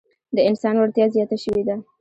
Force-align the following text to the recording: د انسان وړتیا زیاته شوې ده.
د 0.35 0.37
انسان 0.49 0.75
وړتیا 0.77 1.05
زیاته 1.15 1.37
شوې 1.43 1.63
ده. 1.67 1.75